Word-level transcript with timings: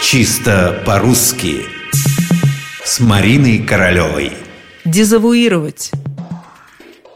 Чисто 0.00 0.80
по-русски 0.86 1.66
С 2.84 3.00
Мариной 3.00 3.58
Королевой 3.58 4.32
Дезавуировать 4.84 5.90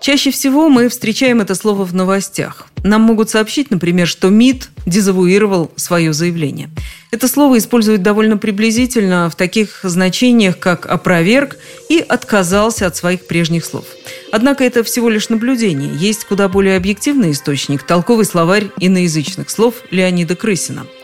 Чаще 0.01 0.33
всего 0.33 0.69
мы 0.69 0.89
встречаем 0.89 1.41
это 1.41 1.55
слово 1.55 1.85
в 1.85 1.95
новостях. 1.95 2.67
Нам 2.83 3.03
могут 3.03 3.31
сообщить, 3.31 3.71
например, 3.71 4.09
что 4.09 4.31
МИД 4.31 4.69
дезавуировал 4.85 5.71
свое 5.77 6.13
заявление. 6.13 6.71
Это 7.13 7.29
слово 7.29 7.59
используют 7.59 8.03
довольно 8.03 8.37
приблизительно 8.37 9.31
в 9.31 9.37
таких 9.37 9.81
значениях, 9.85 10.59
как 10.59 10.87
«опроверг» 10.87 11.59
и 11.89 12.01
«отказался 12.01 12.89
от 12.89 12.97
своих 12.97 13.29
прежних 13.29 13.65
слов». 13.65 13.85
Однако 14.33 14.65
это 14.65 14.83
всего 14.83 15.09
лишь 15.09 15.29
наблюдение. 15.29 15.93
Есть 15.95 16.25
куда 16.25 16.49
более 16.49 16.77
объективный 16.77 17.31
источник– 17.31 17.83
толковый 17.87 18.25
словарь 18.25 18.71
иноязычных 18.81 19.51
слов 19.51 19.77
Леонида 19.93 20.35
Крысина– 20.35 20.85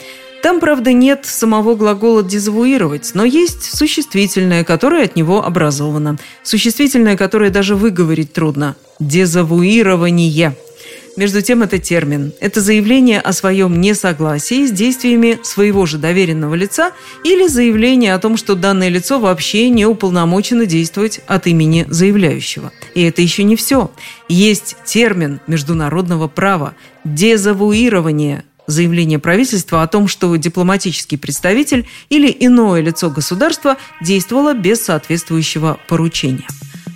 там, 0.42 0.60
правда, 0.60 0.92
нет 0.92 1.26
самого 1.26 1.74
глагола 1.74 2.22
«дезавуировать», 2.22 3.10
но 3.14 3.24
есть 3.24 3.76
существительное, 3.76 4.64
которое 4.64 5.04
от 5.04 5.16
него 5.16 5.44
образовано. 5.44 6.18
Существительное, 6.42 7.16
которое 7.16 7.50
даже 7.50 7.74
выговорить 7.74 8.32
трудно. 8.32 8.76
«Дезавуирование». 9.00 10.56
Между 11.16 11.42
тем, 11.42 11.64
это 11.64 11.80
термин. 11.80 12.32
Это 12.38 12.60
заявление 12.60 13.20
о 13.20 13.32
своем 13.32 13.80
несогласии 13.80 14.64
с 14.64 14.70
действиями 14.70 15.40
своего 15.42 15.84
же 15.84 15.98
доверенного 15.98 16.54
лица 16.54 16.92
или 17.24 17.48
заявление 17.48 18.14
о 18.14 18.20
том, 18.20 18.36
что 18.36 18.54
данное 18.54 18.88
лицо 18.88 19.18
вообще 19.18 19.68
не 19.68 19.84
уполномочено 19.84 20.64
действовать 20.64 21.20
от 21.26 21.48
имени 21.48 21.86
заявляющего. 21.88 22.72
И 22.94 23.02
это 23.02 23.20
еще 23.20 23.42
не 23.42 23.56
все. 23.56 23.90
Есть 24.28 24.76
термин 24.84 25.40
международного 25.48 26.28
права– 26.28 26.76
дезавуирование– 27.04 28.44
заявление 28.68 29.18
правительства 29.18 29.82
о 29.82 29.88
том, 29.88 30.06
что 30.06 30.36
дипломатический 30.36 31.16
представитель 31.16 31.86
или 32.10 32.34
иное 32.38 32.80
лицо 32.80 33.10
государства 33.10 33.76
действовало 34.00 34.54
без 34.54 34.84
соответствующего 34.84 35.80
поручения. 35.88 36.46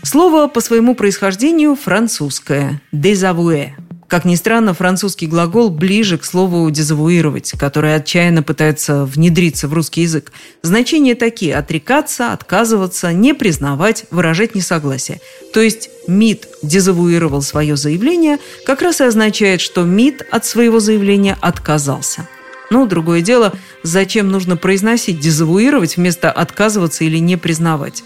Слово 0.04 0.46
по 0.48 0.60
своему 0.60 0.94
происхождению 0.94 1.74
французское 1.74 2.80
«дезавуэ». 2.92 3.74
Как 4.12 4.26
ни 4.26 4.34
странно, 4.34 4.74
французский 4.74 5.26
глагол 5.26 5.70
ближе 5.70 6.18
к 6.18 6.24
слову 6.26 6.70
«дезавуировать», 6.70 7.52
которое 7.52 7.96
отчаянно 7.96 8.42
пытается 8.42 9.06
внедриться 9.06 9.68
в 9.68 9.72
русский 9.72 10.02
язык. 10.02 10.32
Значения 10.60 11.14
такие– 11.14 11.54
отрекаться, 11.56 12.34
отказываться, 12.34 13.10
не 13.14 13.32
признавать, 13.32 14.04
выражать 14.10 14.54
несогласие. 14.54 15.22
То 15.54 15.62
есть 15.62 15.88
МИД 16.08 16.46
дезавуировал 16.62 17.40
свое 17.40 17.74
заявление, 17.74 18.36
как 18.66 18.82
раз 18.82 19.00
и 19.00 19.04
означает, 19.04 19.62
что 19.62 19.82
МИД 19.82 20.26
от 20.30 20.44
своего 20.44 20.78
заявления 20.78 21.38
отказался. 21.40 22.28
Но 22.68 22.84
другое 22.84 23.22
дело, 23.22 23.54
зачем 23.82 24.30
нужно 24.30 24.58
произносить 24.58 25.20
«дезавуировать» 25.20 25.96
вместо 25.96 26.30
«отказываться» 26.30 27.04
или 27.04 27.16
«не 27.16 27.38
признавать». 27.38 28.04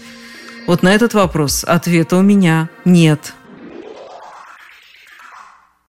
Вот 0.67 0.83
на 0.83 0.95
этот 0.95 1.13
вопрос 1.13 1.65
ответа 1.67 2.15
у 2.15 2.21
меня 2.21 2.69
нет. 2.85 3.33